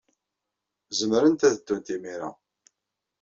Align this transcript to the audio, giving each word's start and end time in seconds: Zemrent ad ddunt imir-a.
Zemrent 0.97 1.47
ad 1.47 1.55
ddunt 1.57 1.93
imir-a. 1.95 2.29